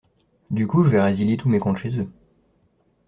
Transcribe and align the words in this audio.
Du 0.49 0.65
coup, 0.65 0.83
je 0.83 0.89
vais 0.89 0.99
résilier 0.99 1.37
tous 1.37 1.47
mes 1.47 1.59
comptes 1.59 1.77
chez 1.77 1.95
eux. 1.99 2.09